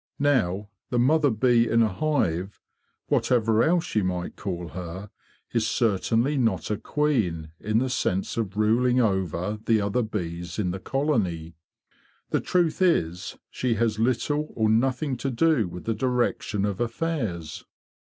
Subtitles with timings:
[0.17, 2.59] Now, the mother bee in a hive,
[3.05, 5.11] whatever else you might call her,
[5.53, 10.71] is certainly not a queen, in the sense of ruling over the other bees in
[10.71, 11.53] the colony.
[12.31, 17.63] The truth is she has little or nothing to do with the direction of affairs.